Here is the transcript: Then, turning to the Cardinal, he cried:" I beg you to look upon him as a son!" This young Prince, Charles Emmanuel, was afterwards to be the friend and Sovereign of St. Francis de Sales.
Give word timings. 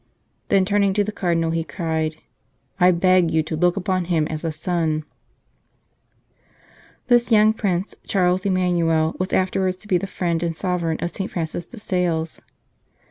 Then, 0.47 0.65
turning 0.65 0.93
to 0.95 1.03
the 1.03 1.11
Cardinal, 1.11 1.51
he 1.51 1.63
cried:" 1.63 2.15
I 2.79 2.89
beg 2.89 3.29
you 3.29 3.43
to 3.43 3.55
look 3.55 3.77
upon 3.77 4.05
him 4.05 4.25
as 4.29 4.43
a 4.43 4.51
son!" 4.51 5.03
This 7.07 7.31
young 7.31 7.53
Prince, 7.53 7.93
Charles 8.07 8.43
Emmanuel, 8.43 9.15
was 9.19 9.31
afterwards 9.31 9.75
to 9.77 9.87
be 9.87 9.99
the 9.99 10.07
friend 10.07 10.41
and 10.41 10.55
Sovereign 10.57 10.97
of 11.01 11.13
St. 11.15 11.29
Francis 11.29 11.67
de 11.67 11.77
Sales. 11.77 12.41